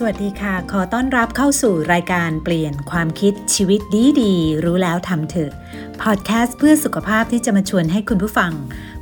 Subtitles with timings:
[0.00, 4.34] สวัสดีค่ะ ขอต้อนรับเข้าสู่รายการเปลี่ยนความคิดชีวิตดีดี
[4.64, 5.52] รู้แล้วทำเถอะ
[6.02, 8.52] พอดแคสต์เพื่อสุขภาพที่จะมาชวนให้คุณผู้ฟัง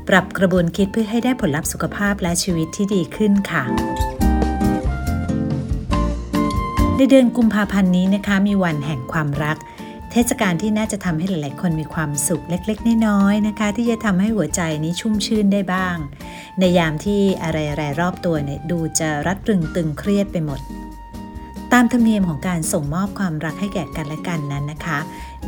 [0.08, 3.64] ปรับกระบวนคิดเพื่อให้ได้ผลลัพธ์สุขภาพและชีวิตที่ดีขึ้นค่ะ
[6.96, 9.56] ในเดือนกุมภาพันธ์นี้นะคะ มีวันแห่งความรัก
[10.12, 15.96] เทศกาลที่น่าจะทำให้หลาย ๆ คนมีความสุขเล็ก ๆ น้อย ๆ นะคะ ที่จะทำให้หัวใจนี้ชุ่มชื่นได้บ้าง
[16.58, 20.60] ในยามที่อะไรๆรอบตัวเนี่ยดูจะรัดรึงตึงเครียดไปหมด
[21.72, 24.98] ตามธรรมเนียมของการส่งมอบความรักให้แก่กันและกันนั้นนะคะ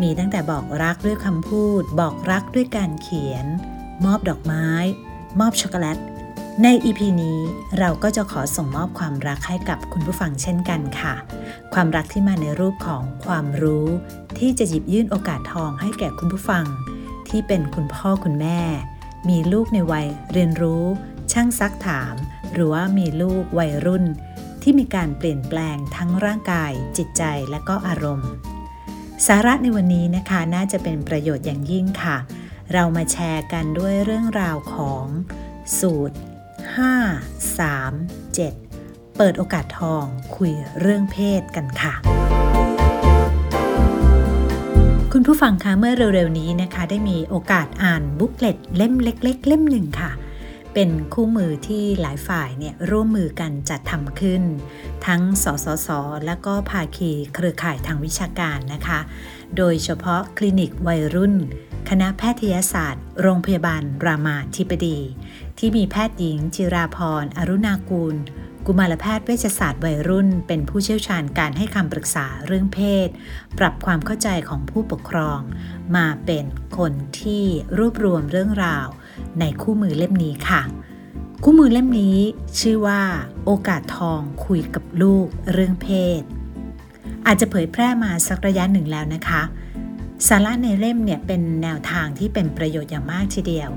[0.03, 3.47] มีตั้งแต่บอกรักด้วยคำพูด บอกรักด้วยการเขียน
[4.05, 4.67] มอบดอกไม้
[5.41, 5.99] มอบช็อกโกแลต
[6.63, 7.41] ใน EP นี้
[7.79, 11.15] เราก็จะขอส่งมอบความรักให้กับคุณผู้ฟังเช่นกันค่ะ
[11.75, 13.87] ความรักที่มาในรูปของความรู้
[14.39, 16.65] ที่จะหยิบยื่นโอกาสทองให้แก่คุณผู้ฟัง
[17.29, 18.61] ที่เป็นคุณพ่อคุณแม่
[19.29, 20.85] มีลูกในวัยเรียนรู้
[21.33, 22.15] ช่างซักถาม
[22.53, 24.05] หรือว่ามีลูกวัยรุ่น
[24.71, 28.31] ที่มีการเปลี่ยนแปลงทั้งร่างกาย จิตใจและก็อารมณ์
[29.27, 32.17] สาระในวันนี้นะคะน่าจะเป็นประโยชน์อย่างยิ่งค่ะ
[32.73, 35.05] เรามาแชร์กันด้วยเรื่องราวของ
[35.79, 36.17] สูตร
[36.87, 40.05] 5 3 7 เปิดโอกาสทอง
[40.37, 41.95] คุยเรื่องเพศกันค่ะ
[45.13, 50.13] คุณผู้ฟังคะเมื่อเร็วๆนี้นะคะ ได้มีโอกาสอ่าน booklet เล่มเล็ก ๆ เล่มหนึ่งค่ะ
[50.75, 54.43] เป็นคู่มือที่หลายฝ่ายเนี่ยร่วมมือกันจัดทำขึ้น
[55.07, 55.89] ทั้งสสส
[56.27, 59.01] และก็ภาคีเครือข่ายทางวิชาการนะคะ
[59.57, 61.35] โดยเฉพาะคลินิกวัยรุ่น
[61.89, 64.99] คณะแพทยศาสตร์ โรงพยาบาลรามาธิบดี
[65.59, 68.17] ที่มีแพทย์หญิง จิราพรอรุณากูล
[68.67, 73.09] กุมารแพทย์เวชศาสตร์วัยรุ่น เป็นผู้เชี่ยวชาญการให้คำปรึกษาเรื่องเพศ
[73.59, 75.41] ปรับความเข้าใจของผู้ปกครอง
[75.97, 76.45] มาเป็น
[76.79, 77.45] คนที่
[77.79, 78.87] รวบรวมเรื่องราว
[79.41, 80.63] ในคู่มือเล่มนี้ค่ะ
[81.43, 82.19] คู่มือเล่มนี้
[82.61, 83.03] ชื่อว่า
[83.45, 85.89] โอกาสทองคุยกับลูกเรื่องเพ
[86.21, 86.23] ศ
[87.27, 89.43] อาจจะเผยแพร่มาสักระยะหนึ่งแล้วนะคะ
[90.29, 93.71] สาระในเล่มเนี่ยเป็นแนวทางที่เป็นประโยชน์อย่างมากทีเดียว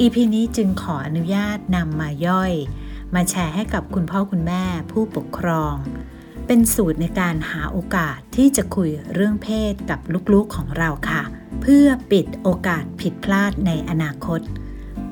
[0.00, 2.52] EP นี้จึงขออนุญาตนำมาย่อย
[3.14, 5.74] มาแชร์ให้กับคุณพ่อคุณแม่ผู้ปกครอง
[6.46, 10.00] เป็นสูตรในการหาโอกาสที่จะคุยเรื่องเพศกับ
[10.32, 11.22] ลูกๆของเราค่ะ
[11.62, 14.40] เพื่อปิดโอกาสผิดพลาดในอนาคต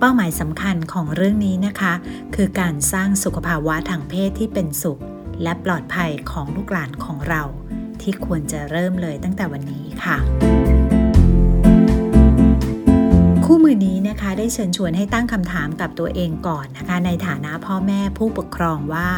[0.02, 1.92] เป้าหมายสำคัญของเรื่องนี้นะคะ
[2.34, 5.00] คือการสร้างสุขภาวะทางเพศที่เป็นสุข
[5.42, 7.42] และปลอดภัยของลูกหลานของเรา
[8.00, 10.16] ที่ควรจะเริ่มเลยตั้งแต่วันนี้ค่ะ
[13.44, 19.10] คู่มือนี้นะคะได้เชิญชวนให้ตั้งคำถามกับตัวเองก่อนนะคะ ในฐานะพ่อแม่ผู้ปกครองว่า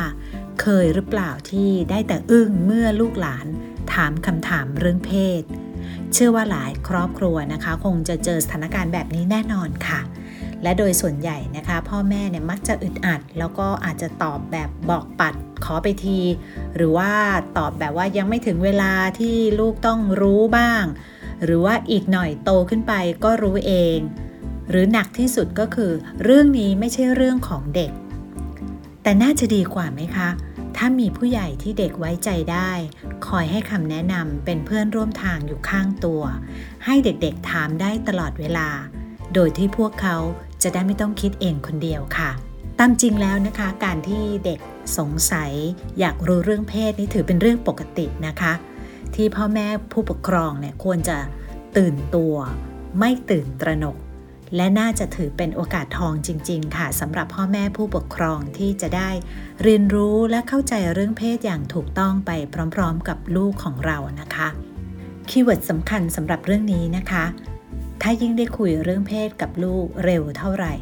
[0.61, 3.47] เคยหรือเปล่าที่ได้แต่อึ้งเมื่อลูกหลาน
[3.95, 5.43] ถามคำถามเรื่องเพศ
[6.13, 10.01] เชื่อว่าหลายครอบครัวนะคะ คงจะเจอสถานการณ์แบบนี้แน่นอนค่ะ
[10.63, 15.35] และโดยส่วนใหญ่นะคะ พ่อแม่เนี่ยมักจะอึดอัด แล้วก็อาจจะตอบแบบบอกปัด
[15.65, 16.21] ขอไปที
[16.77, 17.13] หรือว่า
[17.59, 20.85] ตอบแบบว่ายังไม่ถึงเวลาที่ลูกต้องรู้บ้าง
[21.45, 22.93] หรือว่าอีกหน่อยโตขึ้นไป
[23.25, 23.99] ก็รู้เอง
[24.71, 25.93] หรือหนักที่สุดก็คือ
[26.23, 27.91] เรื่องนี้ไม่ใช่เรื่องของเด็ก
[29.03, 30.29] แต่น่าจะดีกว่าไหมคะ
[30.77, 32.73] ถ้ามีผู้ใหญ่ที่เด็กไว้ใจได้
[33.27, 36.23] คอยให้คำแนะนำเป็นเพื่อนร่วมทางอยู่ข้างตัว
[36.85, 38.69] ให้เด็กๆถามได้ตลอดเวลา
[39.35, 40.17] โดยที่พวกเขา
[40.63, 42.31] จะได้ไม่ต้องคิดเองคนเดียวค่ะ
[42.79, 44.61] ตามจริงแล้วนะคะ การที่เด็ก
[44.99, 45.53] สงสัย
[45.99, 48.53] อยากรู้เรื่องเพศนี่ถือเป็นเรื่องปกตินะคะ
[49.15, 51.19] ที่พ่อแม่ผู้ปกครองเนี่ยควรจะ
[51.77, 52.35] ตื่นตัว
[52.99, 53.97] ไม่ตื่นตระหนก
[54.57, 59.11] และน่าจะถือเป็นโอกาสทองจริง ๆ ค่ะสำหรับพ่อแม่ผู้ปกครองที่จะได้
[59.63, 62.31] เรียนรู้และเข้าใจเรื่องเพศอย่างถูกต้องไป
[62.75, 64.49] พร้อม ๆ กับลูกของเรานะคะ
[65.29, 67.25] keyword สำคัญสำหรับเรื่องนี้นะคะ
[68.03, 70.75] ถ้ายิ่งได้คุยเรื่องเพศกับลูกเร็วเท่าไหร่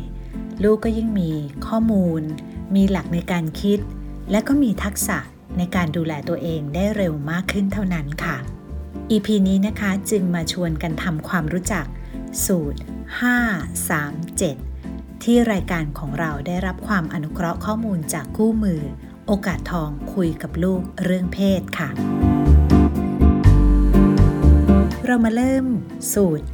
[0.65, 1.31] ลูกก็ยิ่งมี
[1.67, 2.23] ข้อมูล
[2.75, 3.79] มีหลักในการคิด
[4.31, 5.19] และก็มีทักษะ
[5.59, 8.37] ในการดูแลตัวเองได้เร็วมากขึ้นเท่านั้นค่ะ
[9.11, 11.87] EP นี้นะคะจึงมาชวนกันทำความรู้จัก
[12.45, 12.81] สูตร
[14.41, 18.81] 537 ที่รายการของเราได้รับความอนุเคราะห์ข้อมูลจากคู่มือ
[19.27, 21.91] โอกาสทองคุยกับลูกเรื่องเพศค่ะ
[25.13, 25.67] เรามาเริ่ม
[26.13, 26.45] สูตร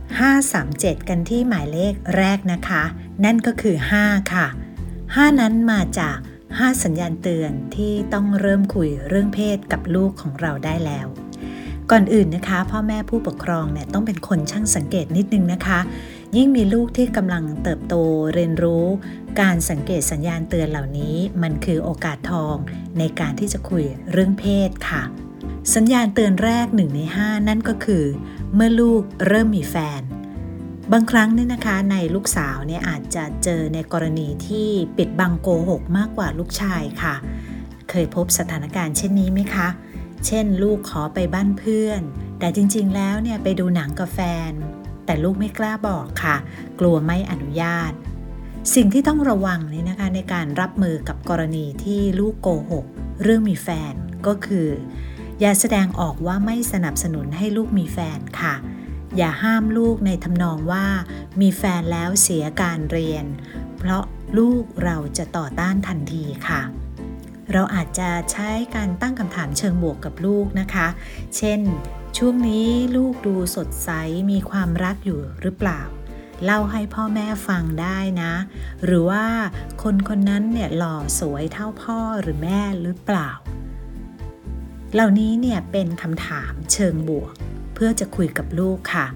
[0.50, 2.82] 537 กันที่หมายเลขแรกนะคะ
[3.25, 4.47] นั่นก็คือ 5 ค่ะ
[4.93, 6.17] 5 นั้นมาจาก
[6.50, 11.06] 5 สัญญาณเตือนที่ต้องเริ่มคุยเรื่องเพศกับลูกของเราได้แล้ว
[11.91, 15.81] ก่อนอื่นนะคะ พ่อแม่ผู้ปกครองเนี่ยต้องเป็นคนช่างสังเกตนิดนึงนะคะ
[16.37, 17.94] ยิ่งมีลูกที่กำลังเติบโต
[18.35, 18.87] เรียนรู้
[19.41, 22.55] การสังเกตสัญญาณเตือนเหล่านี้ มันคือโอกาสทอง
[22.99, 25.05] ในการที่จะคุยเรื่องเพศค่ะ
[25.75, 28.05] สัญญาณเตือนแรกหนึ่งใน 5 นั่นก็คือ
[28.54, 30.02] เมื่อลูกเริ่มมีแฟน
[30.93, 37.14] บางครั้งเนี่ยนะคะในลูกสาวเนี่ยอาจจะเจอในกรณีที่ปิดบังโกหกมากกว่าลูกชายค่ะ
[37.90, 39.69] เคยพบสถานการณ์เช่นนี้ไหมคะ
[40.26, 42.00] เช่น ลูกขอไปบ้านเพื่อน
[42.38, 44.20] แต่จริง ๆ แล้วเนี่ยไปดูหนังกับแฟ
[44.50, 44.52] น
[45.06, 46.37] แต่ลูกไม่กล้าบอกค่ะ
[46.81, 47.92] กลัวไม่อนุญาต
[48.75, 52.84] สิ่งที่ต้องระวังนี่นะคะในการรับมือกับกรณีที่ลูกโกหก
[53.22, 53.94] เรื่องมีแฟน
[54.26, 54.69] ก็คือ
[55.41, 58.55] อย่าแสดงออกว่าไม่สนับสนุนให้ลูกมีแฟนค่ะ
[59.17, 60.87] อย่าห้ามลูกในทำนองว่า
[61.41, 63.25] มีแฟนแล้วเสียการเรียน
[63.79, 64.05] เพราะ
[64.38, 66.62] ลูกเราจะต่อต้านทันทีค่ะ
[67.53, 70.88] เราอาจจะใช้การตั้งคำถามเชิงบวกกับลูกนะคะ
[71.37, 71.61] เช่น
[72.19, 73.91] ช่วงนี้ลูกดูสดใส
[74.31, 75.81] มีความรักอยู่หรือเปล่า
[76.44, 78.33] เล่าให้พ่อแม่ฟังได้นะ
[78.85, 79.27] หรือว่า
[79.83, 83.31] คนคนนั้นเนี่ยหล่อสวยเท่าพ่อหรือแม่หรือเปล่า
[84.98, 87.34] เหล่านี้เนี่ยเป็นคำถามเชิงบวก
[87.75, 89.06] เพื่อจะคุยกับลูกค่ะ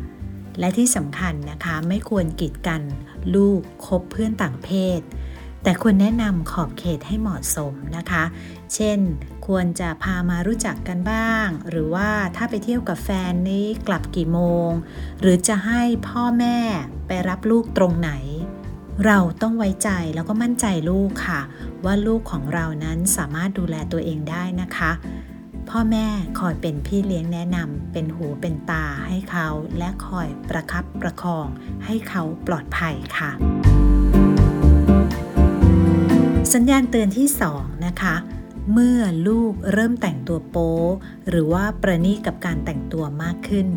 [0.59, 2.83] และที่สำคัญนะคะไม่ควรกีดกัน
[3.35, 5.01] ลูกคบเพื่อนต่างเพศ
[5.63, 8.25] แต่ควรแนะนำขอบเขตให้เหมาะสมนะคะ
[8.75, 8.99] เช่น
[9.47, 14.71] ควรจะพามารู้จักกันบ้าง หรือว่าถ้าไปเที่ยวกับแฟนนี้กลับกี่โมง
[15.21, 16.59] หรือจะให้พ่อแม่
[17.07, 18.13] ไปรับลูกตรงไหน
[19.07, 21.41] เราต้องไว้ใจแล้วก็มั่นใจลูกค่ะ
[21.85, 24.93] ว่าลูกของเรานั้นสามารถดูแลตัวเองได้นะคะ
[25.75, 26.07] พ่อแม่
[26.41, 31.47] คอยเป็นพี่เลี้ยงแนะนำเป็นหูเป็นตาให้เขาและคอยประคับประคอง
[31.85, 33.31] ให้เขาปลอดภัยค่ะ
[36.55, 38.17] สัญญาณเตือนที่ 2 นะคะ
[38.73, 40.77] เมื่อลูกเริ่มแต่งตัวโป๊
[41.29, 43.69] หรือว่าประนีกับการแต่งตัวมากขึ้น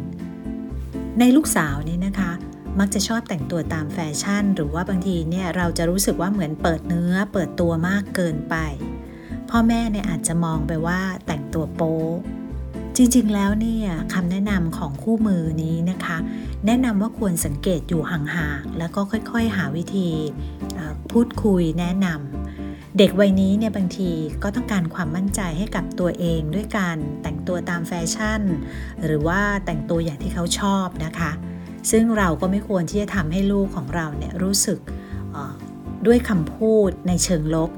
[1.19, 2.31] ในลูกสาวนี่นะคะ
[2.79, 8.57] มักจะชอบแต่งตัวตามแฟชั่น หรือว่าบางทีเนี่ยเราจะรู้สึกว่าเหมือนเปิดเนื้อเปิดตัวมากเกินไป
[9.49, 11.97] พ่อแม่เนี่ยอาจจะมองไปว่าแตัวโป๊
[12.95, 16.17] จริงๆ แล้วเนี่ยคำแนะนำของคู่มือนี้นะคะ
[16.65, 20.09] แนะนำว่าควรสังเกตอยู่ห่างๆ แล้วก็ค่อยๆ หาวิธี
[21.11, 24.11] พูดคุยแนะนำเด็กวัยนี้เนี่ยบางที
[24.43, 28.41] ก็ต้องการความมั่นใจให้กับตัวเองด้วยการแต่งตัวตามแฟชั่น
[29.05, 31.31] หรือว่าแต่งตัวอย่างที่เขาชอบนะคะ
[31.91, 34.79] ซึ่งเราก็ไม่ควรที่จะทำให้ลูกของเราเนี่ยรู้สึก
[36.05, 37.71] ด้วยคำพูดในเชิงลบ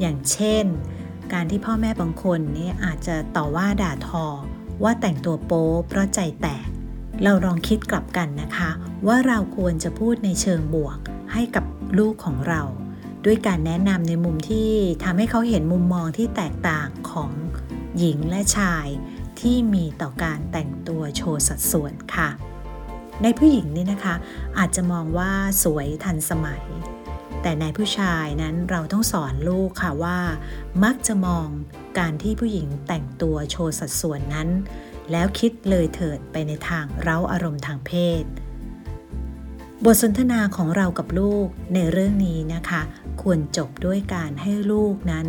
[0.00, 0.64] อย่างเช่น
[1.32, 4.26] การที่พ่อแม่บางคนนี่อาจจะต่อว่าด่าทอ
[4.82, 6.66] ว่าแต่งตัวโป๊เพราะใจแตก
[7.22, 8.70] เราลองคิดกลับกันนะคะ
[9.06, 10.98] ว่าเราควรจะพูดในเชิงบวก
[11.32, 11.64] ให้กับ
[11.98, 12.62] ลูกของเรา
[13.24, 14.70] ด้วยการแนะนำในมุมที่
[15.04, 17.30] ทำให้เขาเห็นมุมมองที่แตกต่างของ
[17.98, 18.86] หญิงและชาย
[19.40, 22.30] ที่มีต่อการแต่งตัวโชว์สัดส่วนค่ะ
[23.22, 24.14] ในผู้หญิงนี่นะคะ
[24.58, 25.30] อาจจะมองว่า
[25.62, 26.64] สวยทันสมัย
[27.42, 30.20] แต่ในผู้ชายนั้นเราต้องสอนลูกค่ะว่า
[30.84, 31.48] มักจะมอง
[31.98, 34.48] การที่ผู้หญิงแต่งตัวโชว์สัดส่วนนั้น
[35.10, 37.92] แล้วคิดเลยเถิดไปในทางเร้าอารมณ์ทางเพ
[38.22, 38.24] ศ
[39.84, 42.82] บทสนทนาของเรากับลูกในเรื่องนี้นะคะ
[43.22, 45.26] ควรจบด้วยการให้ลูกนั้น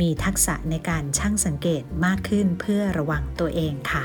[0.00, 4.04] มีทักษะในการช่างสังเกตมากขึ้นเพื่อระวังตัวเองค่ะ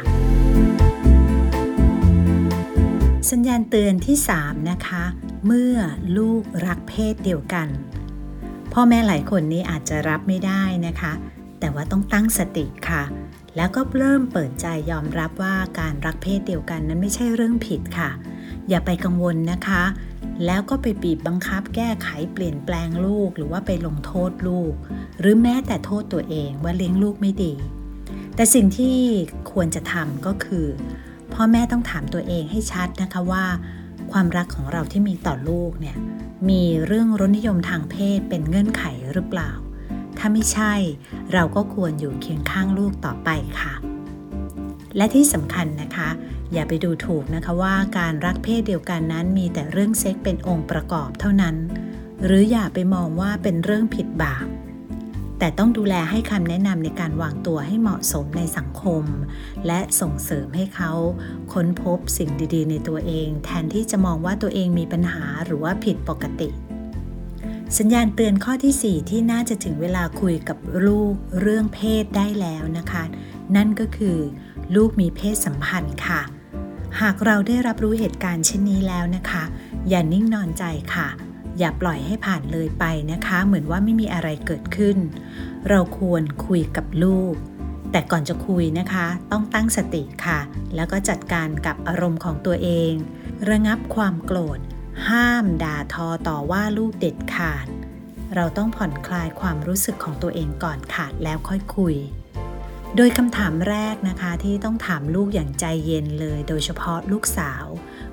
[3.32, 5.04] สัญญาณเตือนที่ 3 นะคะ
[5.50, 5.78] เมื่อ
[6.18, 7.68] ลูกรักเพศเดียวกัน
[8.74, 11.14] พ่อแม่หลายคนนี้อาจจะรับไม่ได้นะคะ
[11.60, 13.04] แต่ว่าต้องตั้งสติค่ะ
[13.56, 18.10] แล้วก็เริ่มเปิดใจยอมรับว่าการรักเพศเดียวกันนั้นไม่ใช่เรื่องผิดค่ะ
[18.70, 19.84] อย่าไปกังวลนะคะ
[20.46, 24.74] แล้วก็ไปบีบบังคับแก้ไขเปลี่ยนแปลงลูกหรือว่าไปลงโทษลูก
[25.20, 27.54] หรือแม้แต่โทษตัวเองว่าเลี้ยงลูกไม่ดี
[28.36, 28.98] แต่สิ่งที่
[29.52, 30.66] ควรจะทำก็คือ
[31.34, 33.46] พ่อแม่ต้องถามตัวเองให้ชัดนะคะว่า
[34.12, 35.98] ความรักของเราที่มีต่อลูกเนี่ย
[36.50, 38.84] มีเรื่องรสนิยมทางเพศเป็นเงื่อนไข
[39.14, 39.52] หรือเปล่า
[40.18, 40.74] ถ้าไม่ใช่
[41.34, 43.30] เราก็ควรอยู่เคียงข้างลูกต่อไป
[43.62, 43.74] ค่ะ
[44.98, 46.10] และที่สำคัญนะคะ
[46.54, 51.56] อย่าไปดูถูกนะคะว่าการรักเพศเดียวกันนั้นมีแต่เรื่องเซ็กเป็นองค์ประกอบเท่านั้น
[52.26, 54.48] หรืออย่าไปมองว่าเป็นเรื่องผิดบาป
[55.40, 59.04] แต่ต้องดูแลให้คำแนะนำในการวางตัวให้เหมาะสมในสังคม
[59.68, 60.92] และส่งเสริมให้เขา
[61.54, 66.50] ค้นพบสิ่งดีๆ ในตัวเอง แทนที่จะมองว่าตัวเองมีปัญหาหรือว่าผิดปกติ
[67.78, 73.04] สัญญาณเตือนข้อที่ 4 ที่น่าจะถึงเวลาคุยกับลูกเรื่องเพศได้แล้วนะคะ
[73.56, 74.18] นั่นก็คือ
[74.76, 76.22] ลูกมีเพศสัมพันธ์ค่ะ
[77.02, 79.44] หากเราได้รับรู้เหตุการณ์เช่นนี้แล้วนะคะ
[79.90, 80.64] อย่านิ่งนอนใจ
[80.94, 81.08] ค่ะ
[81.60, 84.98] อย่าปล่อยให้ผ่านเลยไปนะคะ เหมือนว่าไม่มีอะไรเกิดขึ้น
[85.70, 87.36] เราควรคุยกับลูก
[87.92, 90.40] แต่ก่อนจะคุยนะคะ ต้องตั้งสติค่ะ
[90.76, 92.94] แล้วก็จัดการกับอารมณ์ของตัวเอง
[93.50, 94.60] ระงับความโกรธ
[95.10, 97.68] ห้ามด่าทอต่อว่าลูกเด็ดขาด
[98.36, 101.96] เราต้องผ่อนคลายความรู้สึกของตัวเองก่อนค่ะแล้วค่อยคุย
[102.96, 107.66] โดยคำถามแรกนะคะที่ต้องถามลูกอย่างใจเย็นเลย โดยเฉพาะลูกสาว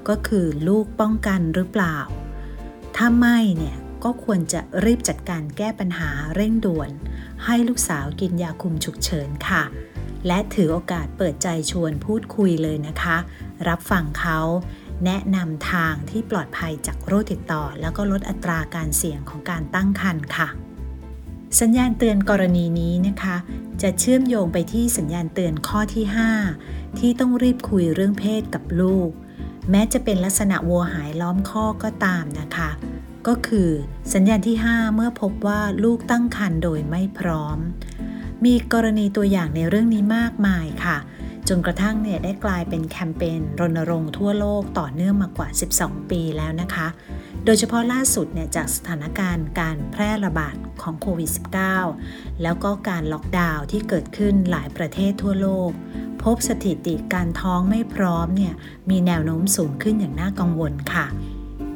[0.09, 1.99] ก็คือลูกป้องกันหรือเปล่า
[2.97, 6.91] ถ้าไม่เนี่ยก็ควรจะรีบจัดการแก้ปัญหาเร่งด่วน
[7.45, 9.63] ให้ลูกสาวกินยาคุมฉุกเฉินค่ะ
[10.27, 13.17] และถือโอกาสเปิดใจชวนพูดคุยเลยนะคะ
[13.69, 14.41] รับฟังเขา
[15.05, 20.49] แนะนำทางที่ปลอดภัยจากโรคติดต่อ แล้วก็ลดอัตราการเสี่ยงของการตั้งครรภ์ค่ะ
[21.61, 23.37] สัญญาณเตือนกรณีนี้นะคะ
[23.83, 26.05] จะเชื่อมโยงไปที่สัญญาณเตือนข้อที่
[26.53, 29.11] 5 ที่ต้องรีบคุยเรื่องเพศกับลูก
[29.71, 32.71] แม้จะเป็นลักษณะวัวหายล้อมข้อก็ตามนะคะ
[33.27, 33.71] ก็คือ
[34.15, 37.59] สัญญาณที่ 5 เมื่อพบว่าลูกตั้งครรภ์โดยไม่พร้อม
[38.45, 40.97] มีกรณีตัวอย่างในเรื่องนี้มากมายค่ะ
[41.49, 46.89] จนกระทั่งเนี่ยได้กลายเป็นแคมเปญรณรงค์ทั่วโลกต่อเนื่องมากว่า 12 ปีแล้วนะคะ
[47.45, 51.31] โดยเฉพาะล่าสุดเนี่ยจากสถานการณ์การแพร่ระบาดของโควิด
[51.87, 55.71] -19 แล้วก็การล็อกดาวน์ที่เกิดขึ้นหลายประเทศทั่วโลก
[56.23, 58.55] พบสถิติการท้องไม่พร้อมเนี่ย
[58.91, 61.07] มีแนวโน้มสูงขึ้นอย่างน่ากังวลค่ะ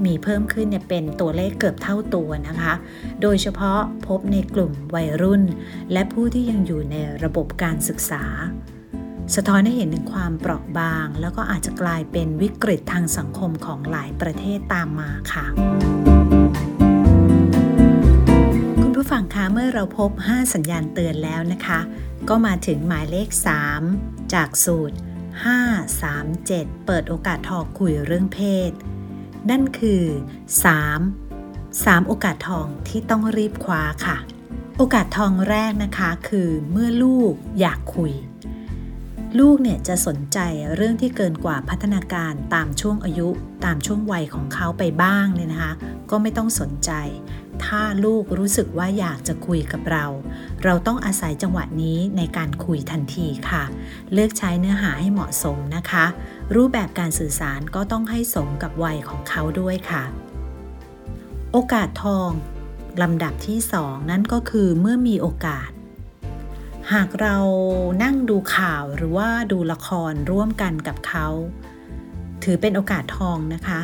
[0.05, 2.75] มีเพิ่มขึ้นเนี่ยเป็นตัวเลขเกือบเท่าตัวนะคะ
[3.23, 5.43] โดยเฉพาะพบในกลุ่มวัยรุ่น
[5.93, 8.25] และผู้ที่ยังอยู่ในระบบการศึกษา
[9.35, 15.47] สะท้อนให้เห็นถึงความเปราะบาง แล้วก็อาจจะกลายเป็นวิกฤตทางสังคมของหลายประเทศตามมาค่ะ
[18.81, 21.81] คุณผู้ฟังคะเมื่อเราพบ 5 สัญญาณเตือนแล้วนะคะ
[22.29, 23.29] ก็มาถึงหมายเลข
[23.83, 24.97] 3 จากสูตร
[25.47, 28.71] 5 3 7 เปิดโอกาสทองคุยเรื่องเพศ
[29.51, 30.05] นั่นคือ
[30.85, 34.17] 3 3 โอกาสทองที่ต้องรีบคว้าค่ะ
[34.79, 38.13] โอกาสทองแรกนะคะคือเมื่อลูกอยากคุย
[39.39, 40.39] ลูกเนี่ยจะสนใจ
[40.77, 43.29] เรื่องที่เกินกว่าพัฒนาการตามช่วงอายุ
[43.65, 45.73] ตามช่วงวัยของเขาไปบ้างเนี่ยนะคะ
[46.11, 46.91] ก็ไม่ต้องสนใจ
[47.65, 50.07] ถ้าลูกรู้สึกว่าอยากจะคุยกับเรา
[50.65, 53.65] เราต้องอาศัยจังหวะนี้ในการคุยทันทีค่ะ
[54.13, 56.05] เลือกใช้เนื้อหาให้เหมาะสมนะคะ
[56.55, 60.05] รูปแบบการสื่อสารก็ต้องให้สมกับวัยของเขาด้วยค่ะ
[61.53, 62.31] โอกาสทอง
[63.03, 65.69] ลำดับที่สองนั่นก็คือเมื่อมีโอกาส
[66.95, 67.37] หากเรา
[68.03, 71.27] นั่งดูข่าวหรือว่าดูละครร่วมกันกับเขา
[72.45, 73.81] ถือเป็นโอกาสทองนะคะ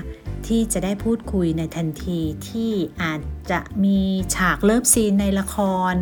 [0.47, 4.01] ที่จะได้พูดคุยในทันทีที่อาจจะมี
[4.35, 5.57] ฉากเลิฟซีนในละค
[5.93, 5.95] ร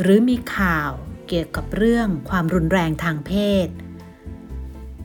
[0.00, 0.90] หรือมีข่าว
[1.28, 3.32] เกี่ยวกับเรื่องความรุนแรงทางเพ
[3.66, 3.68] ศ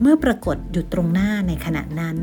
[0.00, 2.16] เมื่อปรากฏอยู่ตรงหน้าในขณะนั้น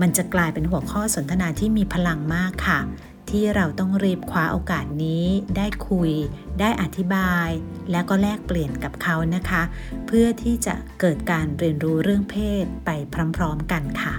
[0.00, 2.80] มันจะกลายเป็นหัวข้อสนทนาที่มีพลังมากค่ะ
[3.30, 6.10] ที่เราต้องรีบคว้าโอกาสนี้ ได้คุย
[6.60, 7.48] ได้อธิบาย
[7.90, 9.62] แล้วก็แลกเปลี่ยนกับเขานะคะ
[10.06, 12.90] เพื่อที่จะเกิดการเรียนรู้เรื่องเพศไป
[13.36, 14.14] พร้อมๆกันค่ะ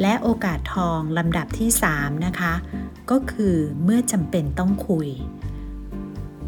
[0.00, 2.54] และโอกาสทองลำดับที่ 3 นะคะ
[3.10, 5.08] ก็คือเมื่อจำเป็นต้องคุย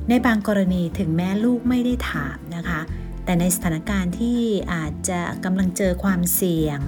[0.08, 2.80] ในบางกรณีถึงแม้ลูกไม่ได้ถามนะคะ
[3.24, 4.38] แต่ในสถานการณ์ที่
[4.74, 6.78] อาจจะกำลังเจอความเสี่ยง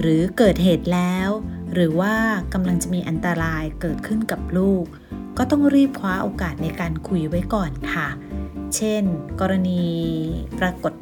[0.00, 1.28] หรือเกิดเหตุแล้ว
[1.74, 2.14] หรือว่า
[2.52, 4.84] กำลังจะมีอันตรายเกิดขึ้นกับลูก
[5.38, 8.08] ก็ต้องรีบคว้าโอกาสในการคุยไว้ก่อนค่ะ
[8.76, 9.04] เช่น
[9.40, 9.86] กรณี
[10.60, 10.94] ปรากฏ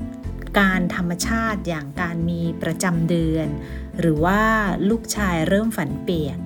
[0.58, 3.48] การธรรมชาติอย่างการมีประจำเดือน
[4.00, 4.42] หรือว่า
[4.88, 6.38] ลูกชายเริ่มฝันเปียก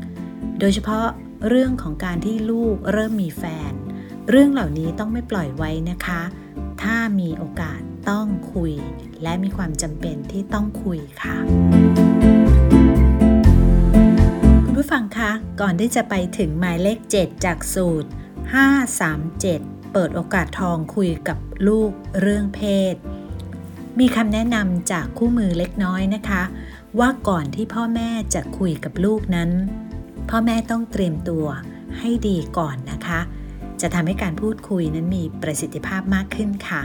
[0.60, 1.06] โดยเฉพาะ
[1.48, 3.72] เรื่องของการที่ลูกเริ่มมีแฟน
[4.30, 6.22] เรื่องเหล่านี้ต้องไม่ปล่อยไว้นะคะ
[6.82, 8.72] ถ้ามีโอกาสต้องคุย
[9.22, 11.36] และมีความจำเป็นที่ต้องคุยค่ะ
[14.86, 18.08] ผู้ฟังคะ ก่อนที่จะไปถึงหมายเลข 7 จากสูตร
[19.00, 21.38] 537 เปิดโอกาสทองคุยกับ
[21.68, 21.90] ลูก
[22.20, 22.60] เรื่องเพ
[22.92, 22.94] ศ
[24.00, 26.42] มีคำแนะนำจากคู่มือเล็กน้อยนะคะ
[26.98, 29.50] ว่าก่อนที่พ่อแม่จะคุยกับลูกนั้น
[30.30, 31.46] พ่อแม่ต้องเตรียมตัว
[31.98, 33.20] ให้ดีก่อนนะคะ
[33.80, 36.82] จะทำให้การพูดคุยนั้นมีประสิทธิภาพมากขึ้นค่ะ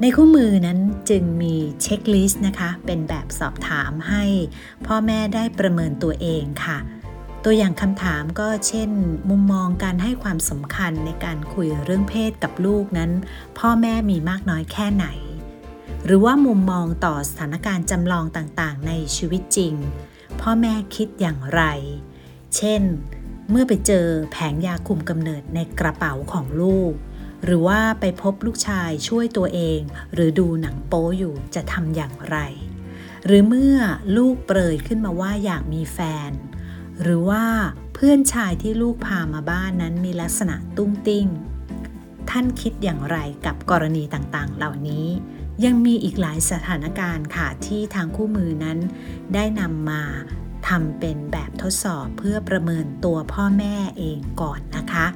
[0.00, 0.78] ในคู่มือนั้น
[1.10, 4.24] จึงมีเช็คลิสต์นะคะ เป็นแบบสอบถามให้
[4.86, 6.78] พ่อแม่ได้ประเมินตัวเองค่ะ
[7.44, 8.90] ตัวอย่างคำถามก็เช่น
[9.30, 13.10] มุมมองการให้ความสำคัญในการคุยเรื่องเพศกับลูกนั้น
[13.58, 15.06] พ่อแม่มีมากน้อยแค่ไหน
[16.04, 19.74] หรือว่ามุมมองต่อสถานการณ์จำลองต่างๆ ในชีวิตจริง
[20.40, 21.62] พ่อแม่คิดอย่างไร
[22.56, 22.82] เช่น
[23.50, 26.92] เมื่อไปเจอแผงยาคุมกำเนิดในกระเป๋าของลูก
[27.44, 29.80] หรือว่าไปพบลูกชายช่วยตัวเอง
[30.14, 32.38] หรือดูหนังโป๊อยู่จะทำอย่างไร
[33.26, 33.76] หรือเมื่อ
[34.16, 35.98] ลูกเปรยขึ้นมาว่าอยากมีแฟ
[36.30, 36.30] น
[37.02, 37.44] หรือว่า
[37.94, 41.26] เพื่อนชายที่ลูกพามาบ้านนั้นมีลักษณะตุ้งติ้ง
[42.30, 45.06] ท่านคิดอย่างไรกับกรณีต่างๆ เหล่านี้
[45.64, 48.78] ยังมีอีกหลายสถานการณ์ค่ะที่ทางคู่มือนั้น
[49.34, 50.02] ได้นำมา
[50.68, 55.06] ทำเป็นแบบทดสอบเพื่อประเมินตัวพ่อแม่เองก่อนนะคะ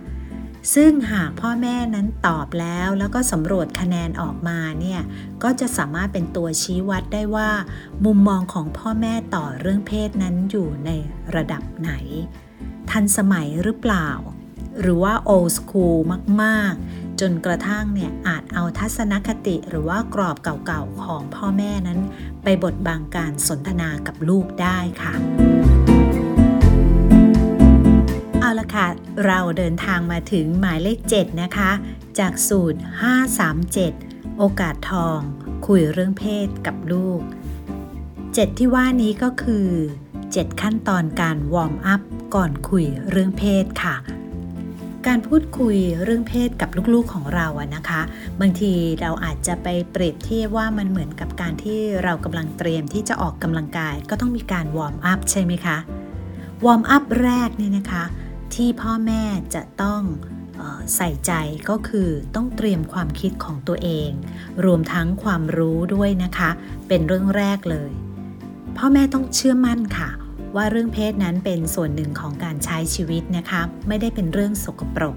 [0.75, 5.01] ซึ่งหากพ่อแม่นั้นตอบแล้วแล้วก็สำรวจคะแนนออกมาเนี่ย
[5.43, 7.51] ก็จะสามารถเป็นตัวชี้วัดได้ว่า
[8.05, 10.91] มุมมองของพ่อแม่ต่อเรื่องเพศนั้นอยู่ใน
[11.35, 11.93] ระดับไหน
[12.91, 14.09] ทันสมัยหรือเปล่า
[14.81, 15.99] หรือว่า old school
[16.43, 22.01] มาก ๆ จนกระทั่งเนี่ยอาจเอาทัศนคติหรือว่ากรอบเก่าๆของพ่อแม่นั้น
[22.45, 25.60] ไปบดบังการสนทนากับลูกได้ค่ะ
[28.75, 28.87] ค่ะ
[29.27, 31.71] เราเดินทางมาถึงหมายเลข 7 นะคะ
[32.19, 32.81] จากสูตร
[33.59, 35.19] 537 โอกาสทอง
[35.67, 37.21] คุยเรื่องเพศกับลูก
[37.91, 39.69] 7 ที่ว่านี้ก็คือ
[40.15, 42.01] 7 ขั้นตอนการ warm up
[42.35, 43.97] ก่อนคุยเรื่องเพศค่ะ
[45.07, 48.01] การพูดคุยเรื่องเพศกับลูกๆของเราอะนะคะ
[48.41, 55.77] บางทีเราอาจจะไปเปรียบเทียบว่ามันเหมือนกับการที่เรากำลังเตรียมที่จะออกกำลังกาย ก็ต้องมีการ warm up ใช่ไหมคะ
[56.65, 58.05] warm up แรกนี่นะคะ
[58.55, 59.23] ที่พ่อแม่
[59.55, 60.03] จะต้อง
[60.61, 61.33] ออใส่ใจ
[61.69, 64.11] ก็คือต้องเตรียมความคิดของตัวเอง
[64.65, 66.51] รวมทั้งความรู้ด้วยนะคะ
[66.89, 67.91] เป็นเรื่องแรกเลย
[68.77, 70.11] พ่อแม่ต้องเชื่อมั่นค่ะ
[70.57, 75.17] ว่าเรื่องเพศนั้นเป็นส่วนหนึ่งของการใช้ชีวิตนะคะ ไม่ได้เป็นเรื่องสกปรก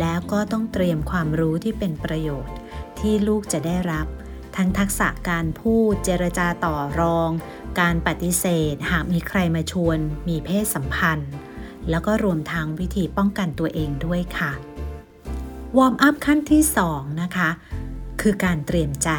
[0.00, 2.54] แล้วก็ต้องเตรียมความรู้ที่เป็นประโยชน์
[2.98, 4.06] ที่ลูกจะได้รับ
[4.56, 7.30] ทั้งทักษะการพูดเจรจาต่อรอง
[7.80, 9.98] การปฏิเสธ หากมีใครมาชวน
[10.28, 11.32] มีเพศสัมพันธ์
[11.90, 14.52] แล้วก็รวมทั้งวิธีป้องกันตัวเองด้วยค่ะ
[15.76, 17.50] วอร์มอัพขั้นที่2นะคะ
[18.20, 19.10] คือการเตรียมใจ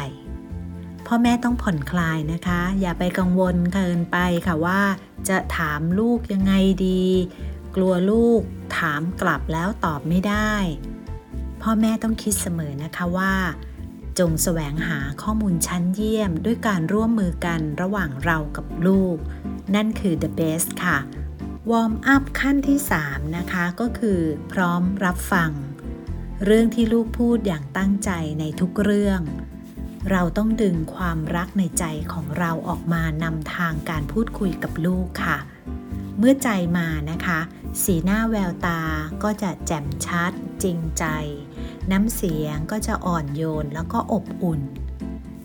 [1.06, 4.82] พ่อแม่ต้องผ่อนคลายนะคะ อย่าไปกังวลเกินไปค่ะว่า
[5.28, 6.52] จะถามลูกยังไง
[6.86, 7.04] ดี
[7.76, 8.40] กลัวลูก
[8.78, 10.52] ถามกลับแล้วตอบไม่ได้
[11.62, 13.34] พ่อแม่ต้องคิดเสมอนะคะว่า
[14.18, 19.16] จงแสวงหาข้อมูลชั้นเยี่ยมด้วยการร่วมมือกันระหว่างเรากับลูก
[19.74, 20.98] นั่นคือ the best ค่ะ
[21.70, 24.20] วอร์มอัพขั้นที่ 3 นะคะ ก็คือ
[24.52, 25.50] พร้อมรับฟัง
[26.44, 29.20] เรื่องที่ลูกพูดอย่างตั้งใจในทุกเรื่อง
[30.10, 35.38] เราต้องดึงความรักในใจของเราออกมานำทางการพูดคุยกับลูกค่ะ
[36.18, 37.40] เมื่อใจมานะคะ
[37.82, 38.80] สีหน้าแววตา
[39.22, 41.04] ก็จะแจ่มชัด จริงใจ
[41.90, 44.60] น้ำเสียงก็จะอ่อนโยนแล้วก็อบอุ่น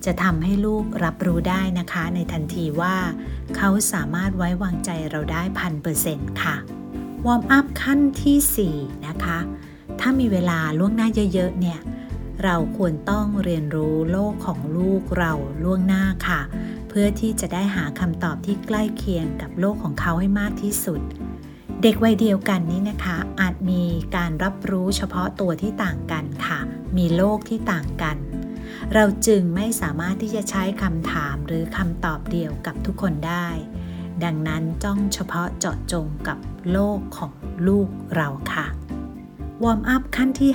[0.07, 2.95] จะทำให้ลูกรับรู้ได้นะคะในทันทีว่า
[3.55, 6.55] เขาสามารถไว้วางใจเราได้พันเปอร์เซ็นต์ค่ะ
[7.25, 9.39] warm up ขั้นที่ 4 นะคะ
[9.99, 11.79] ถ้ามีเวลาล่วงหน้าเยอะๆเนี่ย
[12.43, 16.41] เราควรต้องเรียนรู้โลกของลูกเราล่วงหน้าค่ะ
[16.89, 21.01] เพื่อที่จะได้หาคำตอบที่ใกล้เคียงกับโลกของเขาให้มากที่สุด
[21.81, 23.83] เด็กวัยเดียวกันนี้นะคะ อาจมี
[24.15, 26.59] การรับรู้เฉพาะตัวที่ต่างกันค่ะ
[26.97, 28.17] มีโลกที่ต่างกัน
[28.93, 33.47] เราจึงไม่สามารถที่จะใช้คำถามหรือคำตอบเดียวกับทุกคนได้
[34.23, 36.37] ดังนั้นจ้องเฉพาะเจาะจงกับ
[36.71, 37.33] โลกของ
[37.67, 38.67] ลูกเราค่ะ
[39.63, 40.51] วอร์มอัพขั้นที่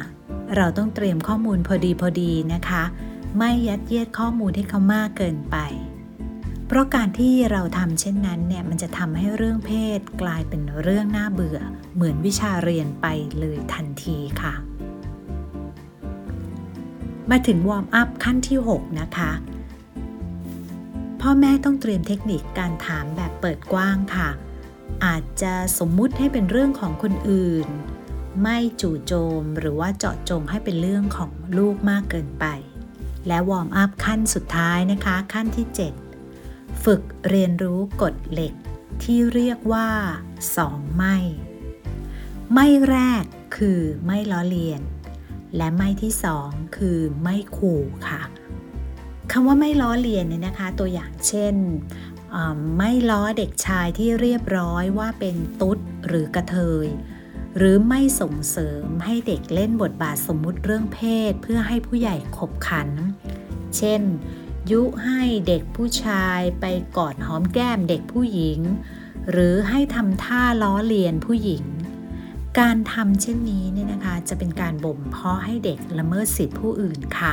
[0.00, 2.82] 5 เราต้องเตรียมข้อมูลพอดีพอดีนะคะ
[3.38, 5.56] ไม่ยัดเยียดข้อมูลให้เขามากเกินไป
[6.66, 11.60] เพราะการที่เราทำเช่นนั้นเนี่ยมันจะทำให้เรื่องเพศกลายเป็นเรื่องน่าเบื่อ
[11.94, 13.06] เหมือนวิชาเรียนไป
[13.40, 14.54] เลยทันทีค่ะ
[17.30, 19.32] มาถึงวอร์มอัพขั้นที่ 6 นะคะ
[21.20, 24.28] พ่อแม่ต้องเตรียมเทคนิคการถามแบบเปิดกว้างค่ะ
[25.04, 27.68] อาจจะสมมุติให้เป็นเรื่องของคนอื่น
[28.42, 32.46] ไม่จู่โจมหรือว่าเจาะจงให้เป็นเรื่องของลูกมากเกินไป
[33.26, 35.66] และวอร์มอัพขั้นสุดท้ายนะคะ ขั้นที่
[36.26, 38.54] 7 ฝึกเรียนรู้กฎเหล็ก
[39.02, 39.88] ที่เรียกว่า
[40.42, 41.16] 2 ไม่
[42.54, 43.24] ไม่แรก
[43.56, 44.80] คือไม่ล้อเลียน
[45.56, 48.22] และไม่ที่สองคือไม่ขู่ค่ะ
[49.32, 51.54] คำว่าไม่ล้อเลียนเนี่ยนะคะ ตัวอย่างเช่น
[52.78, 56.86] ไม่ล้อเด็กชายที่เรียบร้อยว่าเป็นตุ๊ดหรือกระเทย
[57.56, 60.98] หรือไม่ส่งเสริมให้เด็กเล่นบทบาทสมมุติเรื่องเพ
[61.30, 62.88] ศเพื่อให้ผู้ใหญ่ขบขัน
[63.76, 64.02] เช่น
[64.70, 66.64] ยุให้เด็กผู้ชายไป
[66.96, 68.60] กอดหอมแก้มเด็กผู้หญิง
[69.30, 71.64] หรือให้ทำท่าล้อเลียนผู้หญิง
[72.58, 77.32] การทำเช่นนี้เนี่ยนะคะจะเป็นการบ่มเพาะให้เด็กละเมิดสิทธิผู้อื่นค่ะ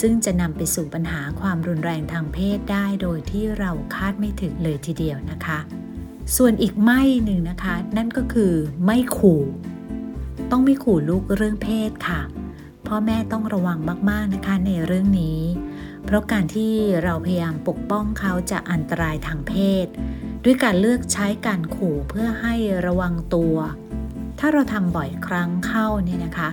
[0.00, 5.58] ซึ่งจะนำไปสู่ปัญหาความรุนแรงทางเพศได้โดยที่เราคาดไม่ถึงเลยทีเดียวนะคะ
[6.36, 8.52] ส่วนอีกไม่หนึ่งนะคะ นั่นก็คือ
[8.84, 9.42] ไม่ขู่
[10.50, 12.20] ต้องไม่ขู่ลูกเรื่องเพศค่ะ
[12.86, 13.78] พ่อแม่ต้องระวัง
[14.10, 15.40] มาก ๆ นะคะในเรื่องนี้
[16.04, 16.72] เพราะการที่
[17.04, 19.86] เราพยายามปกป้องเขาจากอันตรายทางเพศ
[20.44, 22.54] ด้วยการเลือกใช้การขู่เพื่อให้
[22.86, 23.56] ระวังตัว
[24.38, 26.48] ถ้าเราทำบ่อยครั้งเข้าเนี่ยนะคะ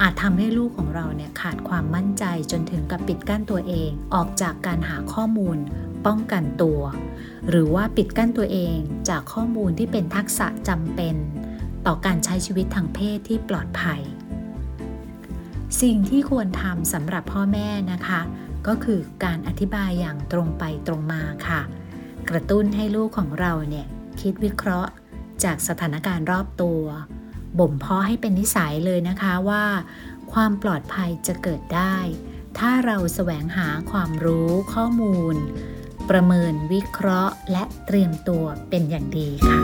[0.00, 5.58] อาจทำให้ลูกของเราเนี่ยขาดความมั่นใจจนถึงกับปิดกั้นตัวเอง ออกจากการหาข้อมูล
[6.06, 6.80] ป้องกันตัว
[7.48, 8.76] หรือว่าปิดกั้นตัวเอง
[9.08, 11.16] จากข้อมูลที่เป็นทักษะจำเป็น
[11.86, 14.00] ต่อการใช้ชีวิตทางเพศที่ปลอดภัย
[15.82, 18.20] สิ่งที่ควรทำสำหรับพ่อแม่นะคะ
[18.66, 21.60] ก็คือการอธิบายอย่างตรงไปตรงมาค่ะ
[22.30, 23.86] กระตุ้นให้ลูกของเราเนี่ย
[24.20, 24.90] คิดวิเคราะห์
[25.44, 26.82] จากสถานการณ์รอบตัว
[27.58, 29.64] บ่มเพาะให้เป็นนิสัยเลยนะคะว่า
[30.32, 31.96] ความปลอดภัยจะเกิดได้
[32.58, 35.36] ถ้าเราแสวงหาความรู้ข้อมูล
[36.10, 39.60] ประเมินวิเคราะห์ และเตรียมตัวเป็นอย่างดีค่ะ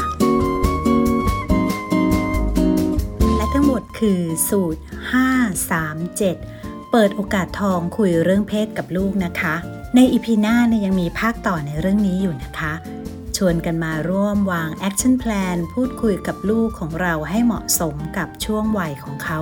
[3.37, 4.81] และทั้งหมดคือสูตร
[5.61, 9.55] 537 เปิดโอกาสทองคุยเรื่องเพศกับลูกนะคะ
[9.95, 12.73] ใน EP หน้าเนี่ยยังมีภาคต่อในเรื่องนี้อยู่นะคะ
[13.37, 19.41] ชวนกันมาร่วมวาง action plan พูดคุยกับลูกของเราให้เหมาะสมกับช่วงวัยของเขา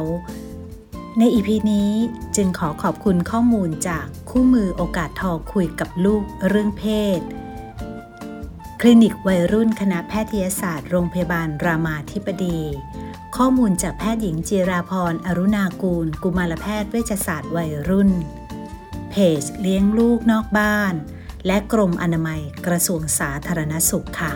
[1.19, 1.93] ในอีพีนี้
[2.37, 6.85] จึงขอขอบคุณข้อมูลจากคู่มือโอกาสทองคุยกับลูกเรื่องเพ
[7.19, 7.21] ศ
[8.81, 12.61] คลินิกวัยรุ่นคณะแพทยศาสตร์โรงพยาบาลรามาธิบดี
[13.37, 18.11] ข้อมูลจากแพทย์หญิงจิราพรอรุณากูล กุมารแพทย์เวชศาสตร์วัยรุ่น
[19.11, 20.95] เพจเลี้ยงลูกนอกบ้าน
[21.47, 24.33] และกรมอนามัยกระทรวงสาธารณสุขค่ะ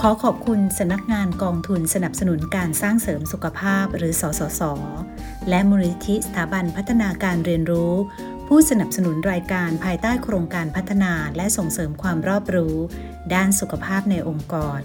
[0.00, 4.62] ขอขอบคุณสำนักงานกองทุนสนับสนุนการสร้างเสริมสุขภาพหรือสสส
[5.48, 7.92] และมูลนิธิสถาบันพัฒนาการเรียนรู้
[8.48, 12.76] ผู้สนับสนุนรายการภายใต้โครงการพัฒนาและส่งเสริมความรอบรู้
[13.34, 14.80] ด้านสุขภาพในองค์กร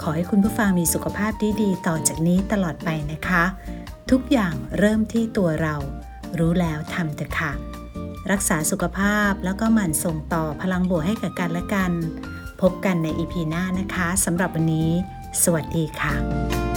[0.00, 3.44] ขอให้คุณผู้ฟังมีสุขภาพดีๆต่อจากนี้ตลอดไปนะคะ
[4.10, 5.76] ทุกอย่างเริ่มที่ตัวเรา
[6.38, 7.52] รู้แล้วทำเถอะค่ะ
[8.30, 11.92] รักษาสุขภาพแล้วก็หมั่นส่งต่อพลังบวกให้กับกันและกัน
[12.60, 14.90] พบกันในอีพีหน้านะคะสำหรับวันนี้
[15.42, 16.71] สวัสดีค่ะ